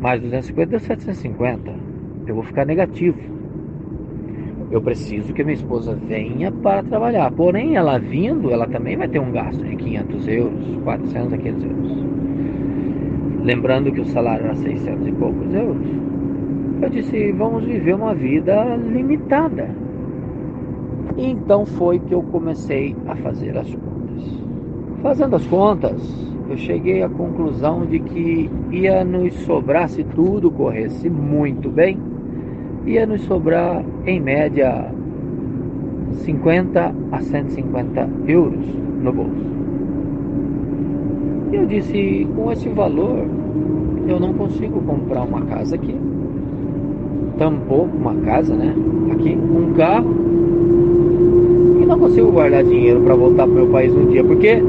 mais 0.01 0.21
250 0.21 0.71
deu 0.71 0.81
750. 0.81 1.73
Eu 2.27 2.35
vou 2.35 2.45
ficar 2.45 2.65
negativo. 2.65 3.19
Eu 4.71 4.83
preciso 4.83 5.33
que 5.33 5.43
minha 5.43 5.55
esposa 5.55 5.95
venha 5.95 6.53
para 6.53 6.83
trabalhar. 6.83 7.31
Porém, 7.33 7.77
ela 7.77 7.99
vindo, 7.99 8.51
ela 8.51 8.67
também 8.67 8.97
vai 8.97 9.09
ter 9.09 9.19
um 9.19 9.33
gasto 9.33 9.65
de 9.65 9.77
500 9.77 10.29
euros, 10.29 10.77
400 10.85 11.33
a 11.33 11.39
500 11.39 11.65
euros. 11.65 12.07
Lembrando 13.45 13.91
que 13.91 14.01
o 14.01 14.05
salário 14.05 14.45
era 14.45 14.55
600 14.55 15.07
e 15.07 15.13
poucos 15.13 15.55
euros. 15.55 15.87
Eu 16.83 16.91
disse, 16.91 17.33
vamos 17.33 17.65
viver 17.65 17.95
uma 17.95 18.15
vida 18.15 18.77
limitada. 18.77 19.71
E 21.17 21.31
então 21.31 21.65
foi 21.65 21.99
que 21.99 22.13
eu 22.13 22.23
comecei 22.25 22.95
a 23.07 23.17
fazer 23.17 23.57
as 23.57 23.75
contas. 23.75 24.45
Fazendo 25.03 25.37
as 25.37 25.47
contas, 25.47 26.28
eu 26.49 26.57
cheguei 26.57 27.03
à 27.03 27.09
conclusão 27.09 27.85
de 27.85 27.99
que 27.99 28.51
ia 28.71 29.05
nos 29.05 29.35
sobrar, 29.45 29.89
se 29.89 30.03
tudo 30.03 30.51
corresse 30.51 31.11
muito 31.11 31.69
bem, 31.69 31.99
ia 32.87 33.07
nos 33.07 33.21
sobrar 33.23 33.85
em 34.07 34.19
média 34.19 34.91
50 36.25 36.95
a 37.13 37.21
150 37.21 38.09
euros 38.27 38.65
no 39.03 39.13
bolso. 39.13 39.47
E 41.53 41.57
eu 41.57 41.67
disse: 41.67 42.27
com 42.35 42.51
esse 42.51 42.69
valor, 42.71 43.27
eu 44.07 44.19
não 44.19 44.33
consigo 44.33 44.81
comprar 44.81 45.25
uma 45.25 45.43
casa 45.43 45.75
aqui, 45.75 45.95
tampouco 47.39 47.95
uma 47.95 48.15
casa, 48.17 48.55
né? 48.55 48.75
Aqui, 49.13 49.37
um 49.37 49.75
carro, 49.75 50.15
e 51.81 51.85
não 51.85 51.99
consigo 51.99 52.33
guardar 52.33 52.65
dinheiro 52.65 53.01
para 53.01 53.15
voltar 53.15 53.45
para 53.45 53.53
o 53.53 53.55
meu 53.55 53.67
país 53.69 53.95
um 53.95 54.07
dia, 54.07 54.25
porque 54.25 54.63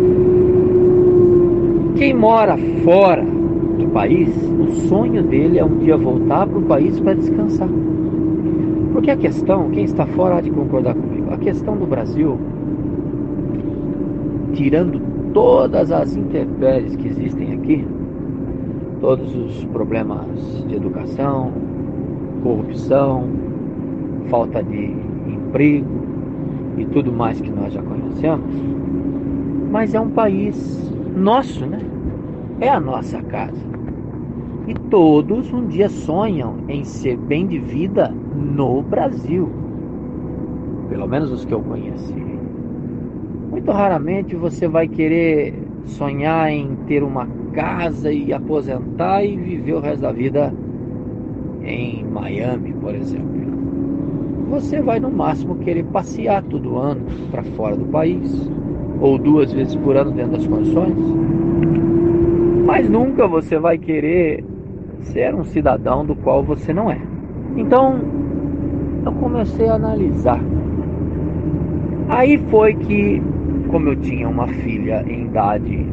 quem 1.99 2.13
mora 2.13 2.55
fora 2.85 3.21
do 3.21 3.89
país, 3.89 4.29
o 4.57 4.71
sonho 4.87 5.21
dele 5.21 5.59
é 5.59 5.65
um 5.65 5.79
dia 5.79 5.97
voltar 5.97 6.47
para 6.47 6.57
o 6.57 6.61
país 6.61 6.97
para 6.97 7.13
descansar. 7.13 7.67
Porque 8.93 9.11
a 9.11 9.17
questão, 9.17 9.69
quem 9.69 9.83
está 9.83 10.05
fora 10.05 10.37
há 10.37 10.41
de 10.41 10.49
concordar 10.49 10.95
comigo, 10.95 11.29
a 11.29 11.37
questão 11.37 11.75
do 11.75 11.85
Brasil, 11.85 12.39
tirando 14.53 15.01
todas 15.33 15.91
as 15.91 16.15
intempéries 16.15 16.95
que 16.95 17.05
existem 17.05 17.53
aqui, 17.55 17.85
todos 19.01 19.35
os 19.35 19.65
problemas 19.65 20.63
de 20.69 20.75
educação, 20.75 21.51
corrupção, 22.41 23.25
falta 24.29 24.63
de 24.63 24.95
emprego 25.27 25.99
e 26.77 26.85
tudo 26.85 27.11
mais 27.11 27.41
que 27.41 27.51
nós 27.51 27.73
já 27.73 27.83
conhecemos, 27.83 28.55
mas 29.69 29.93
é 29.93 29.99
um 29.99 30.09
país 30.09 30.89
nosso, 31.15 31.65
né? 31.65 31.79
É 32.59 32.69
a 32.69 32.79
nossa 32.79 33.21
casa. 33.23 33.69
E 34.67 34.73
todos 34.89 35.51
um 35.51 35.65
dia 35.67 35.89
sonham 35.89 36.57
em 36.67 36.83
ser 36.83 37.17
bem 37.17 37.47
de 37.47 37.57
vida 37.57 38.13
no 38.35 38.81
Brasil. 38.81 39.49
Pelo 40.89 41.07
menos 41.07 41.31
os 41.31 41.45
que 41.45 41.53
eu 41.53 41.61
conheci. 41.61 42.13
Muito 43.49 43.71
raramente 43.71 44.35
você 44.35 44.67
vai 44.67 44.87
querer 44.87 45.53
sonhar 45.85 46.51
em 46.51 46.75
ter 46.87 47.03
uma 47.03 47.27
casa 47.53 48.11
e 48.11 48.31
aposentar 48.31 49.23
e 49.23 49.35
viver 49.35 49.73
o 49.73 49.79
resto 49.79 50.01
da 50.01 50.11
vida 50.11 50.53
em 51.63 52.05
Miami, 52.05 52.73
por 52.73 52.93
exemplo. 52.93 53.39
Você 54.49 54.81
vai 54.81 54.99
no 54.99 55.11
máximo 55.11 55.55
querer 55.55 55.83
passear 55.85 56.43
todo 56.43 56.77
ano 56.77 57.05
para 57.31 57.43
fora 57.43 57.75
do 57.75 57.85
país 57.85 58.49
ou 58.99 59.17
duas 59.17 59.51
vezes 59.51 59.75
por 59.75 59.95
ano 59.95 60.11
dentro 60.11 60.33
das 60.33 60.47
condições, 60.47 60.95
mas 62.65 62.89
nunca 62.89 63.27
você 63.27 63.57
vai 63.57 63.77
querer 63.77 64.43
ser 65.01 65.33
um 65.33 65.43
cidadão 65.43 66.05
do 66.05 66.15
qual 66.15 66.43
você 66.43 66.73
não 66.73 66.91
é. 66.91 66.99
Então, 67.55 67.99
eu 69.05 69.11
comecei 69.13 69.67
a 69.67 69.75
analisar. 69.75 70.39
Aí 72.09 72.37
foi 72.49 72.73
que, 72.75 73.21
como 73.69 73.89
eu 73.89 73.95
tinha 73.95 74.27
uma 74.27 74.47
filha 74.47 75.03
em 75.07 75.25
idade 75.25 75.85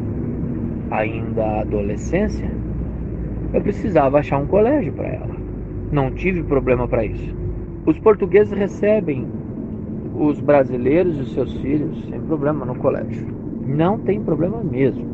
ainda 0.91 1.61
adolescência, 1.61 2.49
eu 3.53 3.61
precisava 3.61 4.19
achar 4.19 4.37
um 4.37 4.47
colégio 4.47 4.93
para 4.93 5.07
ela. 5.07 5.35
Não 5.91 6.11
tive 6.11 6.43
problema 6.43 6.87
para 6.87 7.05
isso. 7.05 7.35
Os 7.85 7.97
portugueses 7.99 8.51
recebem 8.57 9.25
os 10.17 10.39
brasileiros 10.39 11.19
e 11.19 11.33
seus 11.33 11.53
filhos 11.57 12.03
sem 12.09 12.19
problema 12.21 12.65
no 12.65 12.75
colégio. 12.75 13.27
Não 13.65 13.99
tem 13.99 14.19
problema 14.21 14.63
mesmo. 14.63 15.05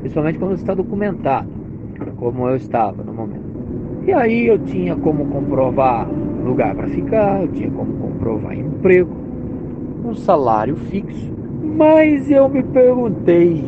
Principalmente 0.00 0.38
quando 0.38 0.54
está 0.54 0.74
documentado, 0.74 1.48
como 2.16 2.48
eu 2.48 2.56
estava 2.56 3.02
no 3.02 3.12
momento. 3.12 3.48
E 4.06 4.12
aí 4.12 4.46
eu 4.46 4.58
tinha 4.58 4.94
como 4.96 5.26
comprovar 5.26 6.08
lugar 6.44 6.74
para 6.74 6.88
ficar, 6.88 7.42
eu 7.42 7.48
tinha 7.48 7.70
como 7.70 7.92
comprovar 7.94 8.56
emprego, 8.56 9.10
um 10.04 10.14
salário 10.14 10.76
fixo. 10.76 11.32
Mas 11.62 12.30
eu 12.30 12.48
me 12.48 12.62
perguntei, 12.62 13.64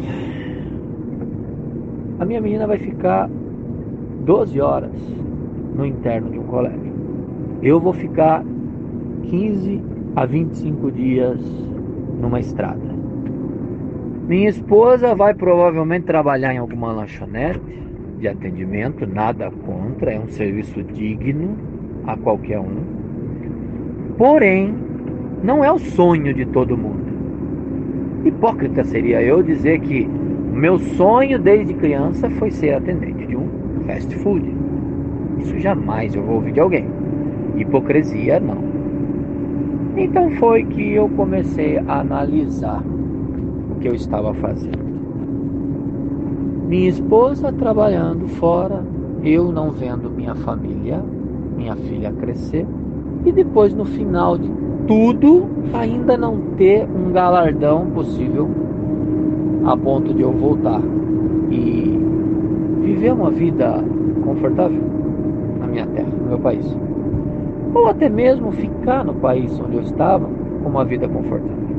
a 2.18 2.24
minha 2.24 2.40
menina 2.40 2.66
vai 2.66 2.78
ficar 2.78 3.28
12 4.24 4.60
horas 4.60 4.92
no 5.74 5.86
interno 5.86 6.30
de 6.30 6.38
um 6.38 6.44
colégio. 6.44 6.92
Eu 7.62 7.78
vou 7.78 7.92
ficar 7.92 8.44
15 9.24 9.82
a 10.16 10.26
25 10.26 10.90
dias 10.90 11.40
numa 12.20 12.40
estrada. 12.40 12.90
Minha 14.26 14.48
esposa 14.48 15.14
vai 15.14 15.34
provavelmente 15.34 16.06
trabalhar 16.06 16.54
em 16.54 16.58
alguma 16.58 16.92
lanchonete 16.92 17.60
de 18.18 18.28
atendimento, 18.28 19.06
nada 19.06 19.50
contra, 19.50 20.12
é 20.12 20.20
um 20.20 20.28
serviço 20.28 20.82
digno 20.82 21.56
a 22.06 22.16
qualquer 22.16 22.60
um. 22.60 22.84
Porém, 24.16 24.74
não 25.42 25.64
é 25.64 25.72
o 25.72 25.78
sonho 25.78 26.34
de 26.34 26.44
todo 26.46 26.76
mundo. 26.76 27.10
Hipócrita 28.24 28.84
seria 28.84 29.22
eu 29.22 29.42
dizer 29.42 29.80
que 29.80 30.06
meu 30.52 30.78
sonho 30.78 31.38
desde 31.38 31.72
criança 31.74 32.28
foi 32.30 32.50
ser 32.50 32.74
atendente 32.74 33.26
de 33.26 33.36
um 33.36 33.48
fast 33.86 34.14
food. 34.16 34.54
Isso 35.38 35.58
jamais 35.58 36.14
eu 36.14 36.22
vou 36.22 36.36
ouvir 36.36 36.52
de 36.52 36.60
alguém. 36.60 36.86
Hipocrisia 37.56 38.38
não. 38.38 38.69
Então 39.96 40.30
foi 40.32 40.64
que 40.64 40.92
eu 40.92 41.08
comecei 41.10 41.78
a 41.78 42.00
analisar 42.00 42.82
o 43.70 43.80
que 43.80 43.88
eu 43.88 43.94
estava 43.94 44.32
fazendo. 44.34 44.90
Minha 46.68 46.88
esposa 46.88 47.52
trabalhando 47.52 48.28
fora, 48.28 48.84
eu 49.24 49.50
não 49.50 49.72
vendo 49.72 50.08
minha 50.08 50.34
família, 50.36 51.02
minha 51.56 51.74
filha 51.74 52.12
crescer, 52.12 52.64
e 53.24 53.32
depois 53.32 53.74
no 53.74 53.84
final 53.84 54.38
de 54.38 54.48
tudo 54.86 55.46
ainda 55.72 56.16
não 56.16 56.36
ter 56.56 56.86
um 56.88 57.10
galardão 57.12 57.86
possível 57.90 58.48
a 59.64 59.76
ponto 59.76 60.14
de 60.14 60.22
eu 60.22 60.32
voltar 60.32 60.80
e 61.50 61.98
viver 62.82 63.12
uma 63.12 63.30
vida 63.30 63.84
confortável 64.24 64.82
na 65.58 65.66
minha 65.66 65.86
terra, 65.86 66.08
no 66.08 66.28
meu 66.28 66.38
país. 66.38 66.89
Ou 67.74 67.88
até 67.88 68.08
mesmo 68.08 68.50
ficar 68.52 69.04
no 69.04 69.14
país 69.14 69.58
onde 69.60 69.76
eu 69.76 69.82
estava 69.82 70.26
com 70.62 70.68
uma 70.68 70.84
vida 70.84 71.08
confortável. 71.08 71.70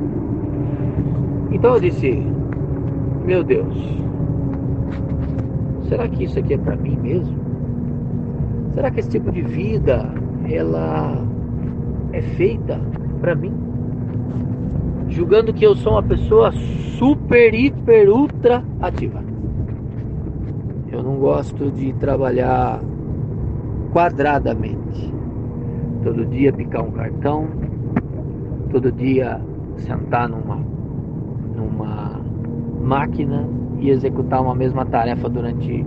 Então 1.51 1.75
eu 1.75 1.79
disse: 1.79 2.25
Meu 3.25 3.43
Deus, 3.43 3.75
será 5.87 6.07
que 6.07 6.23
isso 6.23 6.39
aqui 6.39 6.53
é 6.53 6.57
para 6.57 6.75
mim 6.75 6.97
mesmo? 6.97 7.35
Será 8.73 8.89
que 8.89 9.01
esse 9.01 9.09
tipo 9.09 9.31
de 9.31 9.41
vida 9.41 10.09
ela 10.49 11.17
é 12.13 12.21
feita 12.21 12.79
para 13.19 13.35
mim? 13.35 13.53
Julgando 15.09 15.53
que 15.53 15.65
eu 15.65 15.75
sou 15.75 15.93
uma 15.93 16.03
pessoa 16.03 16.53
super, 16.97 17.53
hiper, 17.53 18.09
ultra 18.09 18.63
ativa. 18.81 19.21
Eu 20.89 21.03
não 21.03 21.15
gosto 21.15 21.69
de 21.69 21.91
trabalhar 21.93 22.79
quadradamente. 23.91 25.13
Todo 26.03 26.25
dia 26.25 26.51
picar 26.51 26.83
um 26.83 26.91
cartão, 26.91 27.47
todo 28.71 28.91
dia 28.91 29.39
sentar 29.77 30.27
numa, 30.27 30.57
numa 31.55 32.19
máquina 32.81 33.47
e 33.79 33.89
executar 33.89 34.41
uma 34.41 34.55
mesma 34.55 34.85
tarefa 34.85 35.29
durante 35.29 35.85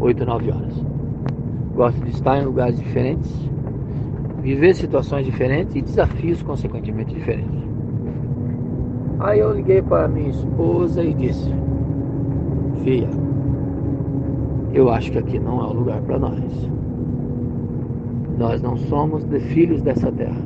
8, 0.00 0.24
9 0.24 0.50
horas. 0.50 0.84
Gosto 1.74 2.04
de 2.04 2.10
estar 2.10 2.38
em 2.38 2.44
lugares 2.44 2.78
diferentes, 2.78 3.50
viver 4.40 4.74
situações 4.74 5.24
diferentes 5.24 5.74
e 5.74 5.82
desafios 5.82 6.42
consequentemente 6.42 7.14
diferentes. 7.14 7.66
Aí 9.18 9.40
eu 9.40 9.52
liguei 9.52 9.82
para 9.82 10.06
minha 10.08 10.28
esposa 10.28 11.02
e 11.02 11.14
disse: 11.14 11.50
Filha, 12.84 13.08
eu 14.72 14.90
acho 14.90 15.10
que 15.10 15.18
aqui 15.18 15.38
não 15.38 15.60
é 15.60 15.64
o 15.64 15.72
lugar 15.72 16.00
para 16.02 16.18
nós. 16.18 16.70
Nós 18.36 18.60
não 18.60 18.76
somos 18.76 19.24
de 19.24 19.40
filhos 19.40 19.82
dessa 19.82 20.12
terra. 20.12 20.40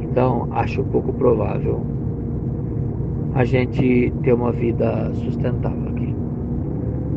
Então, 0.00 0.48
acho 0.52 0.84
pouco 0.84 1.12
provável 1.12 1.84
a 3.34 3.44
gente 3.44 4.12
ter 4.22 4.32
uma 4.32 4.52
vida 4.52 5.12
sustentável 5.14 5.88
aqui. 5.88 6.14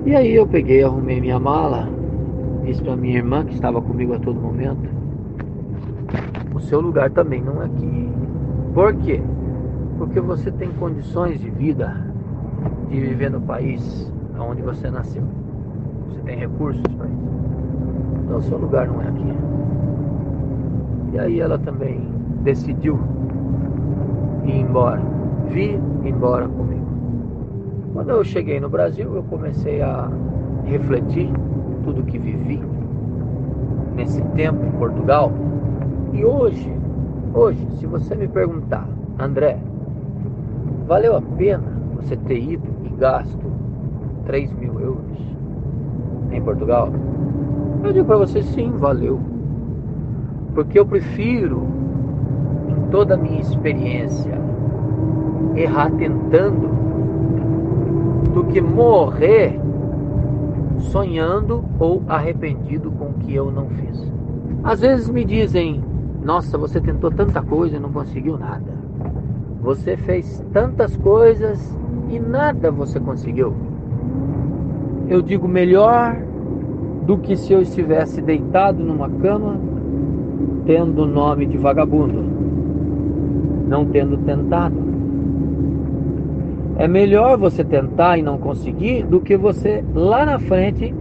E 0.06 0.16
aí 0.16 0.36
eu 0.36 0.48
peguei, 0.48 0.84
arrumei 0.84 1.22
minha 1.22 1.40
mala, 1.40 1.88
disse 2.64 2.82
para 2.82 2.96
minha 2.96 3.18
irmã 3.18 3.46
que 3.46 3.54
estava 3.54 3.82
comigo 3.82 4.14
a 4.14 4.20
todo 4.20 4.40
momento: 4.40 4.90
o 6.56 6.60
seu 6.60 6.82
lugar 6.82 7.12
também 7.12 7.42
não 7.42 7.62
é 7.62 7.66
aqui. 7.66 8.10
Por 8.74 8.96
quê? 8.96 9.22
Porque 9.98 10.20
você 10.20 10.52
tem 10.52 10.70
condições 10.72 11.40
de 11.40 11.50
vida 11.50 12.08
de 12.90 13.00
viver 13.00 13.30
no 13.30 13.42
país 13.42 14.12
onde 14.40 14.62
você 14.62 14.90
nasceu. 14.90 15.24
Você 16.08 16.22
tem 16.22 16.38
recursos 16.38 16.82
para 16.96 17.08
isso. 17.08 17.57
Então, 18.28 18.40
o 18.40 18.42
seu 18.42 18.58
lugar 18.58 18.88
não 18.88 19.02
é 19.02 19.08
aqui. 19.08 19.34
E 21.14 21.20
aí 21.20 21.40
ela 21.40 21.58
também 21.58 22.02
decidiu 22.44 23.00
ir 24.44 24.60
embora, 24.60 25.02
vir 25.48 25.80
embora 26.04 26.46
comigo. 26.46 26.86
Quando 27.94 28.10
eu 28.10 28.26
cheguei 28.26 28.60
no 28.60 28.68
Brasil, 28.68 29.16
eu 29.16 29.24
comecei 29.24 29.82
a 29.82 30.10
refletir 30.66 31.32
tudo 31.86 32.04
que 32.04 32.20
vivi 32.20 32.62
nesse 33.96 34.22
tempo 34.36 34.62
em 34.66 34.72
Portugal. 34.72 35.32
E 36.12 36.26
hoje, 36.26 36.70
hoje, 37.34 37.66
se 37.80 37.86
você 37.86 38.14
me 38.14 38.28
perguntar, 38.28 38.90
André, 39.18 39.58
valeu 40.86 41.16
a 41.16 41.22
pena 41.22 41.64
você 41.96 42.18
ter 42.18 42.40
ido 42.40 42.68
e 42.84 42.90
gasto 42.90 43.48
3 44.26 44.52
mil 44.52 44.78
euros 44.82 45.18
em 46.30 46.42
Portugal? 46.42 46.90
Eu 47.88 47.94
digo 47.94 48.06
para 48.06 48.18
você 48.18 48.44
sim, 48.44 48.70
valeu. 48.72 49.18
Porque 50.54 50.78
eu 50.78 50.86
prefiro, 50.86 51.66
em 52.68 52.90
toda 52.92 53.14
a 53.14 53.18
minha 53.18 53.40
experiência, 53.40 54.38
errar 55.56 55.90
tentando 55.92 56.68
do 58.34 58.44
que 58.44 58.60
morrer 58.60 59.58
sonhando 60.80 61.64
ou 61.80 62.04
arrependido 62.10 62.92
com 62.92 63.06
o 63.06 63.14
que 63.14 63.34
eu 63.34 63.50
não 63.50 63.70
fiz. 63.70 64.12
Às 64.66 64.82
vezes 64.82 65.10
me 65.10 65.24
dizem: 65.24 65.82
Nossa, 66.22 66.58
você 66.58 66.82
tentou 66.82 67.10
tanta 67.10 67.42
coisa 67.42 67.78
e 67.78 67.80
não 67.80 67.94
conseguiu 67.94 68.38
nada. 68.38 68.74
Você 69.62 69.96
fez 69.96 70.44
tantas 70.52 70.98
coisas 70.98 71.74
e 72.10 72.20
nada 72.20 72.70
você 72.70 73.00
conseguiu. 73.00 73.56
Eu 75.08 75.22
digo: 75.22 75.48
melhor 75.48 76.27
do 77.08 77.18
que 77.18 77.38
se 77.38 77.54
eu 77.54 77.62
estivesse 77.62 78.22
deitado 78.22 78.84
numa 78.84 79.10
cama, 79.10 79.56
tendo 80.66 81.04
o 81.04 81.08
nome 81.08 81.46
de 81.46 81.58
vagabundo, 81.58 82.22
não 83.66 83.86
tendo 83.86 84.18
tentado. 84.18 84.76
É 86.78 86.86
melhor 86.86 87.38
você 87.38 87.64
tentar 87.64 88.18
e 88.18 88.22
não 88.22 88.38
conseguir 88.38 89.04
do 89.04 89.22
que 89.22 89.38
você 89.38 89.86
lá 89.96 90.26
na 90.26 90.38
frente 90.38 90.94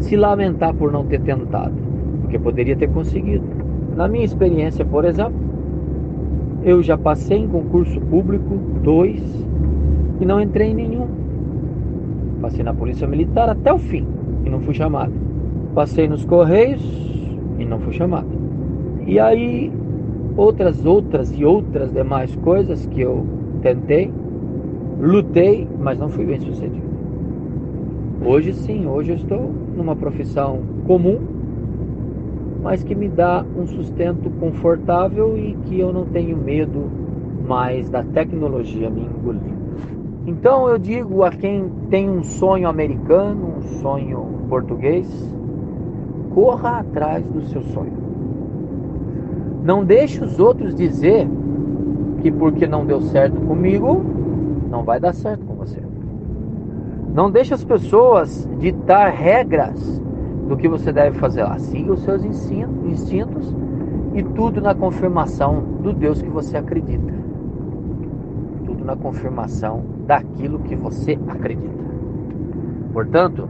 se 0.00 0.16
lamentar 0.16 0.74
por 0.74 0.92
não 0.92 1.06
ter 1.06 1.22
tentado, 1.22 1.72
porque 2.20 2.38
poderia 2.38 2.76
ter 2.76 2.90
conseguido. 2.90 3.44
Na 3.96 4.06
minha 4.06 4.24
experiência, 4.24 4.84
por 4.84 5.06
exemplo, 5.06 5.40
eu 6.62 6.82
já 6.82 6.98
passei 6.98 7.38
em 7.38 7.48
concurso 7.48 7.98
público 8.02 8.54
dois 8.82 9.22
e 10.20 10.26
não 10.26 10.42
entrei 10.42 10.72
em 10.72 10.74
nenhum. 10.74 11.06
Passei 12.42 12.62
na 12.62 12.74
Polícia 12.74 13.06
Militar 13.06 13.48
até 13.48 13.72
o 13.72 13.78
fim 13.78 14.06
e 14.44 14.50
não 14.50 14.60
fui 14.60 14.74
chamado. 14.74 15.23
Passei 15.74 16.06
nos 16.06 16.24
Correios 16.24 16.80
e 17.58 17.64
não 17.64 17.80
fui 17.80 17.92
chamado. 17.92 18.28
E 19.06 19.18
aí, 19.18 19.72
outras, 20.36 20.86
outras 20.86 21.32
e 21.36 21.44
outras 21.44 21.92
demais 21.92 22.34
coisas 22.36 22.86
que 22.86 23.00
eu 23.00 23.26
tentei, 23.60 24.12
lutei, 25.00 25.66
mas 25.80 25.98
não 25.98 26.08
fui 26.08 26.24
bem 26.26 26.40
sucedido. 26.40 26.86
Hoje 28.24 28.52
sim, 28.52 28.86
hoje 28.86 29.10
eu 29.10 29.16
estou 29.16 29.52
numa 29.76 29.96
profissão 29.96 30.60
comum, 30.86 31.18
mas 32.62 32.84
que 32.84 32.94
me 32.94 33.08
dá 33.08 33.44
um 33.56 33.66
sustento 33.66 34.30
confortável 34.38 35.36
e 35.36 35.54
que 35.64 35.80
eu 35.80 35.92
não 35.92 36.06
tenho 36.06 36.36
medo 36.36 36.84
mais 37.46 37.90
da 37.90 38.04
tecnologia 38.04 38.88
me 38.88 39.02
engolindo. 39.02 39.64
Então 40.24 40.68
eu 40.68 40.78
digo 40.78 41.24
a 41.24 41.30
quem 41.30 41.68
tem 41.90 42.08
um 42.08 42.22
sonho 42.22 42.68
americano, 42.68 43.56
um 43.58 43.62
sonho 43.80 44.24
português, 44.48 45.33
corra 46.34 46.80
atrás 46.80 47.24
do 47.24 47.42
seu 47.42 47.62
sonho. 47.62 47.92
Não 49.62 49.84
deixe 49.84 50.22
os 50.22 50.38
outros 50.38 50.74
dizer 50.74 51.28
que 52.20 52.30
porque 52.30 52.66
não 52.66 52.84
deu 52.84 53.00
certo 53.00 53.40
comigo, 53.40 54.02
não 54.70 54.82
vai 54.82 54.98
dar 54.98 55.14
certo 55.14 55.44
com 55.46 55.54
você. 55.54 55.80
Não 57.14 57.30
deixe 57.30 57.54
as 57.54 57.64
pessoas 57.64 58.48
ditar 58.58 59.10
regras 59.10 60.02
do 60.48 60.56
que 60.56 60.68
você 60.68 60.92
deve 60.92 61.18
fazer 61.18 61.44
lá. 61.44 61.58
Siga 61.58 61.92
os 61.92 62.00
seus 62.02 62.24
instintos 62.24 63.54
e 64.14 64.22
tudo 64.22 64.60
na 64.60 64.74
confirmação 64.74 65.62
do 65.82 65.92
Deus 65.92 66.20
que 66.20 66.28
você 66.28 66.56
acredita. 66.56 67.14
Tudo 68.66 68.84
na 68.84 68.96
confirmação 68.96 69.82
daquilo 70.06 70.58
que 70.58 70.74
você 70.74 71.18
acredita. 71.28 71.84
Portanto, 72.92 73.48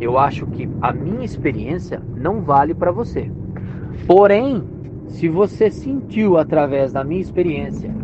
eu 0.00 0.18
acho 0.18 0.46
que 0.46 0.68
a 0.80 0.92
minha 0.92 1.24
experiência 1.24 2.00
não 2.16 2.40
vale 2.40 2.74
para 2.74 2.90
você. 2.90 3.30
Porém, 4.06 4.64
se 5.06 5.28
você 5.28 5.70
sentiu 5.70 6.38
através 6.38 6.92
da 6.92 7.04
minha 7.04 7.20
experiência 7.20 7.94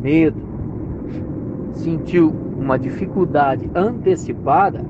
medo, 0.00 0.40
sentiu 1.72 2.30
uma 2.58 2.78
dificuldade 2.78 3.70
antecipada, 3.74 4.84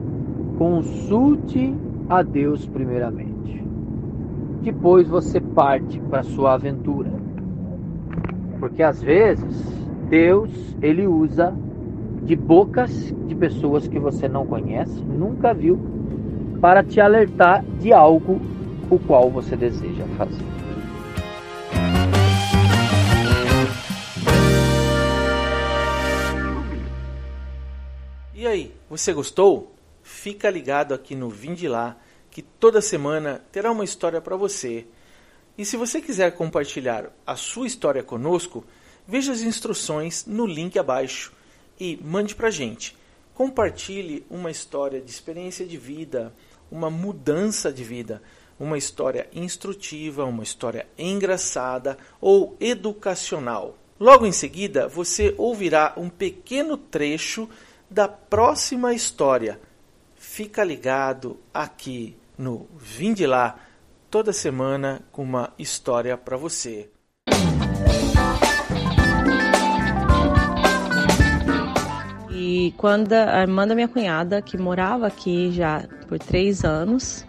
consulte 0.58 1.74
a 2.08 2.22
Deus 2.22 2.66
primeiramente. 2.66 3.64
Depois 4.62 5.08
você 5.08 5.40
parte 5.40 6.00
para 6.00 6.22
sua 6.22 6.54
aventura. 6.54 7.12
Porque 8.58 8.82
às 8.82 9.00
vezes 9.00 9.86
Deus 10.08 10.76
ele 10.82 11.06
usa 11.06 11.54
de 12.24 12.34
bocas 12.34 13.14
de 13.26 13.34
pessoas 13.34 13.86
que 13.86 13.98
você 13.98 14.28
não 14.28 14.44
conhece, 14.46 15.02
nunca 15.04 15.54
viu, 15.54 15.78
para 16.60 16.82
te 16.82 17.00
alertar 17.00 17.64
de 17.78 17.92
algo 17.92 18.40
o 18.90 18.98
qual 18.98 19.30
você 19.30 19.56
deseja 19.56 20.04
fazer. 20.16 20.44
E 28.34 28.46
aí, 28.46 28.72
você 28.88 29.12
gostou? 29.12 29.74
Fica 30.02 30.48
ligado 30.48 30.94
aqui 30.94 31.14
no 31.14 31.28
Vim 31.28 31.54
de 31.54 31.68
Lá, 31.68 31.96
que 32.30 32.40
toda 32.40 32.80
semana 32.80 33.42
terá 33.52 33.70
uma 33.70 33.84
história 33.84 34.20
para 34.20 34.36
você. 34.36 34.86
E 35.56 35.64
se 35.64 35.76
você 35.76 36.00
quiser 36.00 36.32
compartilhar 36.32 37.10
a 37.26 37.34
sua 37.34 37.66
história 37.66 38.02
conosco, 38.02 38.64
veja 39.06 39.32
as 39.32 39.42
instruções 39.42 40.24
no 40.24 40.46
link 40.46 40.78
abaixo 40.78 41.32
e 41.78 41.98
mande 42.02 42.34
para 42.34 42.50
gente. 42.50 42.96
Compartilhe 43.34 44.24
uma 44.30 44.50
história 44.50 45.00
de 45.00 45.10
experiência 45.10 45.66
de 45.66 45.76
vida, 45.76 46.32
uma 46.70 46.90
mudança 46.90 47.72
de 47.72 47.84
vida, 47.84 48.22
uma 48.58 48.76
história 48.76 49.28
instrutiva, 49.32 50.24
uma 50.24 50.42
história 50.42 50.86
engraçada 50.98 51.96
ou 52.20 52.56
educacional. 52.60 53.76
Logo 53.98 54.26
em 54.26 54.32
seguida, 54.32 54.86
você 54.86 55.34
ouvirá 55.36 55.92
um 55.96 56.08
pequeno 56.08 56.76
trecho 56.76 57.48
da 57.90 58.06
próxima 58.06 58.94
história. 58.94 59.60
Fica 60.14 60.62
ligado 60.62 61.38
aqui 61.52 62.16
no 62.36 62.68
Vim 62.76 63.12
de 63.12 63.26
Lá, 63.26 63.58
toda 64.10 64.32
semana 64.32 65.02
com 65.10 65.22
uma 65.22 65.52
história 65.58 66.16
para 66.16 66.36
você. 66.36 66.88
E 72.38 72.72
quando 72.76 73.12
a 73.12 73.40
irmã 73.40 73.66
da 73.66 73.74
minha 73.74 73.88
cunhada, 73.88 74.40
que 74.40 74.56
morava 74.56 75.08
aqui 75.08 75.50
já 75.50 75.82
por 76.08 76.18
três 76.18 76.64
anos, 76.64 77.26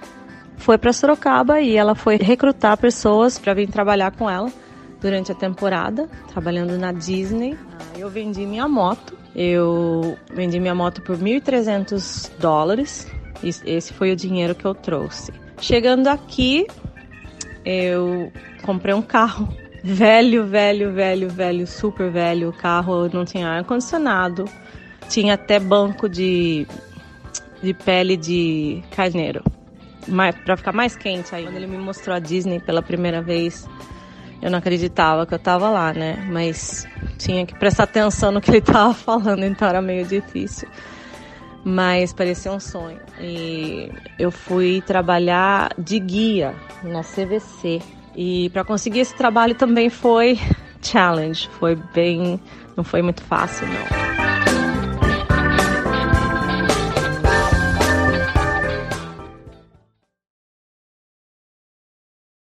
foi 0.58 0.78
para 0.78 0.94
Sorocaba 0.94 1.60
e 1.60 1.76
ela 1.76 1.96
foi 1.96 2.18
recrutar 2.18 2.78
pessoas 2.78 3.40
para 3.40 3.54
vir 3.56 3.70
trabalhar 3.70 4.12
com 4.12 4.30
ela 4.30 4.52
durante 5.02 5.32
a 5.32 5.36
temporada, 5.36 6.08
trabalhando 6.32 6.78
na 6.78 6.92
Disney. 6.92 7.58
Eu 7.98 8.10
vendi 8.10 8.46
minha 8.46 8.68
moto 8.68 9.20
eu 9.36 10.18
vendi 10.34 10.60
minha 10.60 10.76
moto 10.76 11.02
por 11.02 11.18
1.300 11.18 12.32
dólares. 12.40 13.08
Esse 13.42 13.94
foi 13.94 14.12
o 14.12 14.16
dinheiro 14.16 14.56
que 14.56 14.66
eu 14.66 14.74
trouxe. 14.74 15.32
Chegando 15.62 16.08
aqui, 16.08 16.68
eu 17.64 18.32
comprei 18.64 18.94
um 18.94 19.02
carro 19.02 19.48
velho, 19.84 20.46
velho, 20.46 20.92
velho, 20.92 21.30
velho, 21.30 21.68
super 21.68 22.12
velho. 22.12 22.50
O 22.50 22.54
carro 22.54 23.10
não 23.14 23.24
tinha 23.24 23.48
ar 23.48 23.64
condicionado, 23.64 24.46
tinha 25.10 25.34
até 25.34 25.60
banco 25.60 26.08
de, 26.08 26.68
de 27.62 27.74
pele 27.74 28.16
de 28.16 28.82
carneiro, 28.92 29.44
para 30.46 30.56
ficar 30.56 30.72
mais 30.72 30.96
quente 30.96 31.34
aí. 31.36 31.44
Quando 31.44 31.58
ele 31.58 31.68
me 31.68 31.78
mostrou 31.78 32.16
a 32.16 32.20
Disney 32.20 32.60
pela 32.60 32.82
primeira 32.82 33.22
vez, 33.22 33.68
eu 34.42 34.50
não 34.50 34.60
acreditava 34.60 35.26
que 35.26 35.34
eu 35.34 35.40
tava 35.40 35.70
lá, 35.70 35.92
né? 35.92 36.26
Mas 36.32 36.88
tinha 37.18 37.46
que 37.46 37.58
prestar 37.58 37.84
atenção 37.84 38.32
no 38.32 38.40
que 38.40 38.52
ele 38.52 38.62
tava 38.62 38.94
falando, 38.96 39.44
então 39.44 39.68
era 39.68 39.82
meio 39.82 40.06
difícil. 40.06 40.70
Mas 41.64 42.14
parecia 42.14 42.52
um 42.52 42.60
sonho. 42.60 43.00
E 43.20 43.92
eu 44.18 44.32
fui 44.32 44.82
trabalhar 44.86 45.74
de 45.78 46.00
guia 46.00 46.56
na 46.84 47.04
CVC. 47.04 47.82
E 48.16 48.50
para 48.52 48.64
conseguir 48.64 49.00
esse 49.00 49.16
trabalho 49.16 49.56
também 49.56 49.90
foi 49.90 50.40
challenge, 50.82 51.50
foi 51.60 51.76
bem, 51.76 52.40
não 52.78 52.84
foi 52.84 53.02
muito 53.02 53.22
fácil 53.24 53.68
não. 53.68 54.29